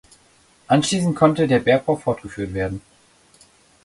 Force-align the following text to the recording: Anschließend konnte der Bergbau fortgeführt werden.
Anschließend 0.65 1.15
konnte 1.15 1.47
der 1.47 1.59
Bergbau 1.59 1.95
fortgeführt 1.95 2.55
werden. 2.55 2.81